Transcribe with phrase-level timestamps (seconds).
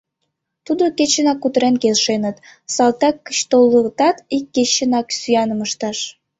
[0.65, 2.37] Тудо кечынак кутырен келшеныт:
[2.75, 5.97] салтак гыч толытат, ик кечынак сӱаным ышташ.